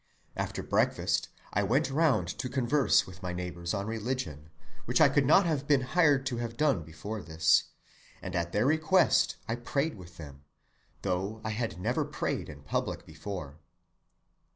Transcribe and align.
After 0.35 0.63
breakfast 0.63 1.29
I 1.53 1.61
went 1.61 1.91
round 1.91 2.27
to 2.39 2.49
converse 2.49 3.05
with 3.05 3.21
my 3.21 3.33
neighbors 3.33 3.71
on 3.71 3.85
religion, 3.85 4.49
which 4.85 4.99
I 4.99 5.09
could 5.09 5.27
not 5.27 5.45
have 5.45 5.67
been 5.67 5.81
hired 5.81 6.25
to 6.25 6.37
have 6.37 6.57
done 6.57 6.81
before 6.81 7.21
this, 7.21 7.65
and 8.19 8.35
at 8.35 8.51
their 8.51 8.65
request 8.65 9.35
I 9.47 9.53
prayed 9.57 9.93
with 9.93 10.17
them, 10.17 10.43
though 11.03 11.39
I 11.43 11.51
had 11.51 11.79
never 11.79 12.03
prayed 12.03 12.49
in 12.49 12.63
public 12.63 13.05
before. 13.05 13.59